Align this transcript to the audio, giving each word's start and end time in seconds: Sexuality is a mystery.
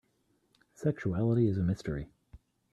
Sexuality 0.73 1.47
is 1.47 1.59
a 1.59 1.63
mystery. 1.63 2.09